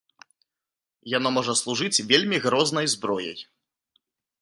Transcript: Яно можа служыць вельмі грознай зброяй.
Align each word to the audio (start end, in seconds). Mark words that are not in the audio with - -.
Яно 1.17 1.29
можа 1.37 1.53
служыць 1.61 2.03
вельмі 2.11 2.37
грознай 2.49 2.85
зброяй. 2.99 3.39